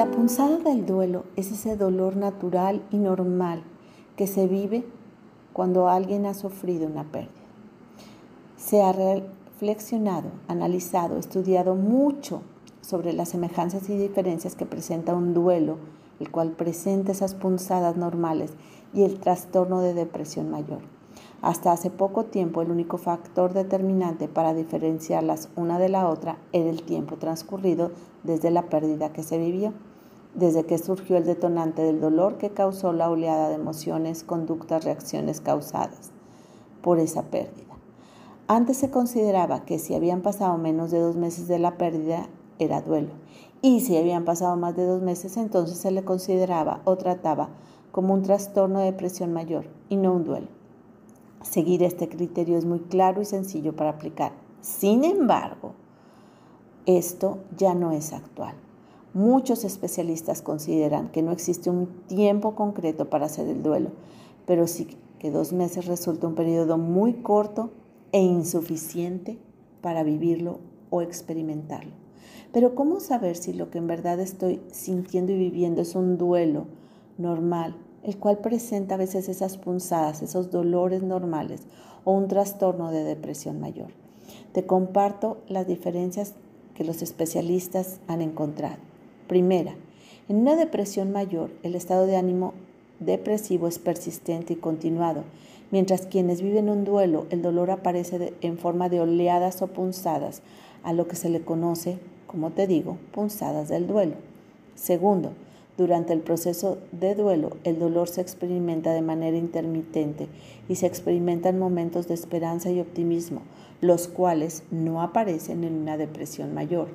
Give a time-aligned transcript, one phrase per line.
[0.00, 3.62] La punzada del duelo es ese dolor natural y normal
[4.16, 4.82] que se vive
[5.52, 7.28] cuando alguien ha sufrido una pérdida.
[8.56, 12.40] Se ha reflexionado, analizado, estudiado mucho
[12.80, 15.76] sobre las semejanzas y diferencias que presenta un duelo,
[16.18, 18.54] el cual presenta esas punzadas normales
[18.94, 20.80] y el trastorno de depresión mayor.
[21.42, 26.70] Hasta hace poco tiempo el único factor determinante para diferenciarlas una de la otra era
[26.70, 27.90] el tiempo transcurrido
[28.24, 29.74] desde la pérdida que se vivió,
[30.34, 35.40] desde que surgió el detonante del dolor que causó la oleada de emociones, conductas, reacciones
[35.40, 36.12] causadas
[36.82, 37.66] por esa pérdida.
[38.46, 42.82] Antes se consideraba que si habían pasado menos de dos meses de la pérdida era
[42.82, 43.10] duelo
[43.62, 47.50] y si habían pasado más de dos meses entonces se le consideraba o trataba
[47.92, 50.48] como un trastorno de depresión mayor y no un duelo.
[51.42, 54.32] Seguir este criterio es muy claro y sencillo para aplicar.
[54.60, 55.72] Sin embargo,
[56.86, 58.54] esto ya no es actual.
[59.12, 63.90] Muchos especialistas consideran que no existe un tiempo concreto para hacer el duelo,
[64.46, 67.70] pero sí que dos meses resulta un periodo muy corto
[68.12, 69.38] e insuficiente
[69.80, 71.92] para vivirlo o experimentarlo.
[72.52, 76.66] Pero ¿cómo saber si lo que en verdad estoy sintiendo y viviendo es un duelo
[77.18, 81.62] normal el cual presenta a veces esas punzadas, esos dolores normales
[82.04, 83.88] o un trastorno de depresión mayor.
[84.52, 86.34] Te comparto las diferencias
[86.74, 88.78] que los especialistas han encontrado.
[89.30, 89.76] Primera,
[90.28, 92.52] en una depresión mayor, el estado de ánimo
[92.98, 95.22] depresivo es persistente y continuado,
[95.70, 100.42] mientras quienes viven un duelo, el dolor aparece en forma de oleadas o punzadas,
[100.82, 104.14] a lo que se le conoce, como te digo, punzadas del duelo.
[104.74, 105.30] Segundo,
[105.78, 110.26] durante el proceso de duelo, el dolor se experimenta de manera intermitente
[110.68, 113.42] y se experimentan momentos de esperanza y optimismo,
[113.80, 116.88] los cuales no aparecen en una depresión mayor.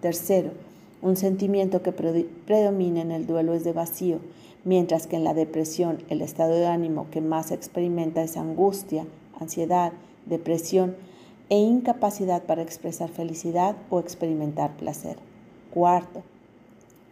[0.00, 0.52] Tercero,
[1.02, 4.20] un sentimiento que predomina en el duelo es de vacío,
[4.64, 9.04] mientras que en la depresión el estado de ánimo que más se experimenta es angustia,
[9.38, 9.92] ansiedad,
[10.26, 10.94] depresión
[11.48, 15.16] e incapacidad para expresar felicidad o experimentar placer.
[15.74, 16.22] Cuarto,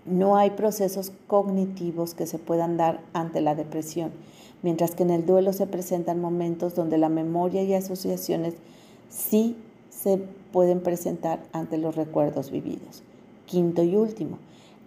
[0.07, 4.13] no hay procesos cognitivos que se puedan dar ante la depresión,
[4.63, 8.55] mientras que en el duelo se presentan momentos donde la memoria y asociaciones
[9.09, 9.57] sí
[9.91, 10.19] se
[10.53, 13.03] pueden presentar ante los recuerdos vividos.
[13.51, 14.39] Quinto y último,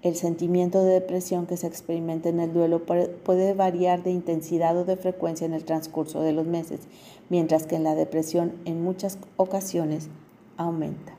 [0.03, 4.85] el sentimiento de depresión que se experimenta en el duelo puede variar de intensidad o
[4.85, 6.79] de frecuencia en el transcurso de los meses,
[7.29, 10.07] mientras que en la depresión en muchas ocasiones
[10.55, 11.17] aumenta.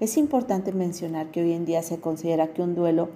[0.00, 3.08] Es importante mencionar que hoy en día se considera que un duelo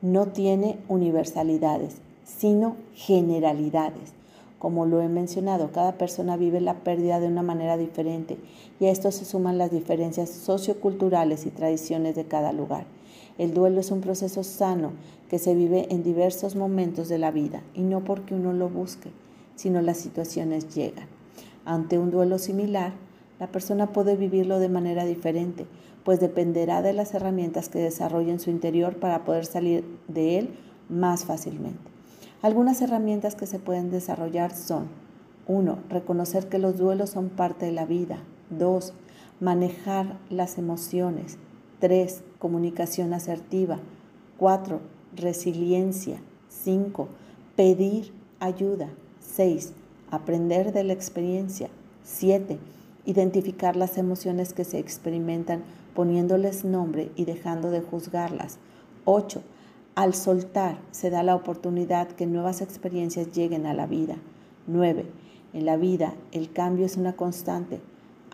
[0.00, 4.12] no tiene universalidades, sino generalidades.
[4.60, 8.38] Como lo he mencionado, cada persona vive la pérdida de una manera diferente
[8.78, 12.86] y a esto se suman las diferencias socioculturales y tradiciones de cada lugar.
[13.38, 14.92] El duelo es un proceso sano
[15.28, 19.10] que se vive en diversos momentos de la vida y no porque uno lo busque,
[19.56, 21.08] sino las situaciones llegan.
[21.64, 22.92] Ante un duelo similar,
[23.40, 25.66] la persona puede vivirlo de manera diferente,
[26.04, 30.50] pues dependerá de las herramientas que desarrolle en su interior para poder salir de él
[30.88, 31.90] más fácilmente.
[32.42, 34.88] Algunas herramientas que se pueden desarrollar son
[35.46, 35.78] 1.
[35.88, 38.18] Reconocer que los duelos son parte de la vida.
[38.50, 38.92] 2.
[39.40, 41.38] Manejar las emociones.
[41.80, 42.22] 3.
[42.44, 43.78] Comunicación asertiva.
[44.36, 44.78] 4.
[45.16, 46.18] Resiliencia.
[46.50, 47.08] 5.
[47.56, 48.90] Pedir ayuda.
[49.20, 49.72] 6.
[50.10, 51.70] Aprender de la experiencia.
[52.02, 52.58] 7
[53.06, 55.62] identificar las emociones que se experimentan
[55.94, 58.58] poniéndoles nombre y dejando de juzgarlas.
[59.06, 59.40] 8.
[59.94, 64.16] Al soltar se da la oportunidad que nuevas experiencias lleguen a la vida.
[64.66, 65.06] 9.
[65.54, 67.80] En la vida el cambio es una constante.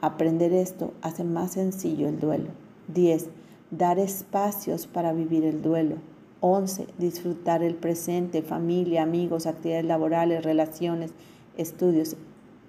[0.01, 2.49] Aprender esto hace más sencillo el duelo.
[2.89, 3.29] 10.
[3.71, 5.97] Dar espacios para vivir el duelo.
[6.41, 6.89] 11.
[6.99, 11.13] Disfrutar el presente, familia, amigos, actividades laborales, relaciones,
[11.57, 12.17] estudios,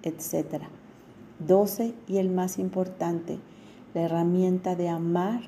[0.04, 0.62] etc.
[1.40, 3.40] 12 y el más importante,
[3.94, 5.40] la herramienta de amar,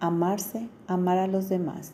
[0.00, 1.92] amarse, amar a los demás,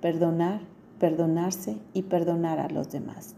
[0.00, 0.62] perdonar,
[0.98, 3.36] perdonarse y perdonar a los demás.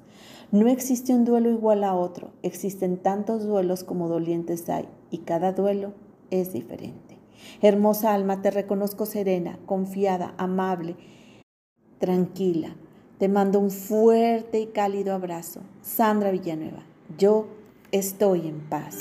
[0.53, 5.53] No existe un duelo igual a otro, existen tantos duelos como dolientes hay y cada
[5.53, 5.93] duelo
[6.31, 7.12] es diferente.
[7.61, 10.97] Hermosa alma, te reconozco serena, confiada, amable,
[11.99, 12.77] tranquila.
[13.19, 15.61] Te mando un fuerte y cálido abrazo.
[15.83, 16.83] Sandra Villanueva,
[17.17, 17.47] yo
[17.93, 18.99] estoy en paz.